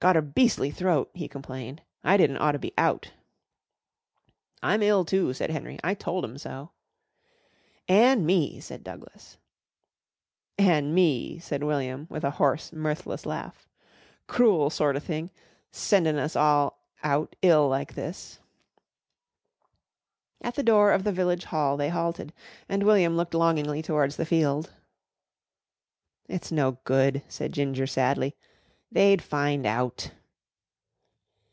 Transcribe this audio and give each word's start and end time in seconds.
"Gotter 0.00 0.22
beas'ly 0.22 0.70
throat," 0.70 1.10
he 1.12 1.26
complained, 1.26 1.82
"I 2.04 2.16
didn't 2.16 2.36
ought 2.36 2.52
to 2.52 2.60
be 2.60 2.72
out." 2.78 3.10
"I'm 4.62 4.80
ill, 4.80 5.04
too," 5.04 5.32
said 5.34 5.50
Henry; 5.50 5.76
"I 5.82 5.94
told 5.94 6.22
'em 6.24 6.38
so." 6.38 6.70
"An' 7.88 8.24
me," 8.24 8.60
said 8.60 8.84
Douglas. 8.84 9.38
"An' 10.56 10.94
me," 10.94 11.40
said 11.40 11.64
William 11.64 12.06
with 12.08 12.22
a 12.22 12.30
hoarse, 12.38 12.72
mirthless 12.72 13.26
laugh. 13.26 13.66
"Cruel 14.28 14.70
sorter 14.70 15.00
thing, 15.00 15.32
sendin' 15.72 16.14
us 16.16 16.36
all 16.36 16.78
out 17.02 17.34
ill 17.42 17.66
like 17.68 17.94
this." 17.94 18.38
At 20.40 20.54
the 20.54 20.62
door 20.62 20.92
of 20.92 21.02
the 21.02 21.10
Village 21.10 21.46
Hall 21.46 21.76
they 21.76 21.88
halted, 21.88 22.32
and 22.68 22.84
William 22.84 23.16
looked 23.16 23.34
longingly 23.34 23.82
towards 23.82 24.14
the 24.14 24.24
field. 24.24 24.72
"It's 26.28 26.52
no 26.52 26.78
good," 26.84 27.24
said 27.26 27.52
Ginger 27.52 27.88
sadly, 27.88 28.36
"they'd 28.90 29.20
find 29.20 29.66
out." 29.66 30.10